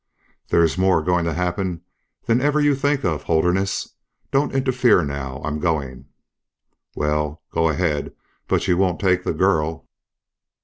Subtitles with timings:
[0.47, 1.83] "There's more going to happen
[2.25, 3.93] than ever you think of, Holderness.
[4.31, 6.05] Don't interfere now, I'm going."
[6.95, 8.11] "Well, go ahead
[8.47, 9.87] but you won't take the girl!"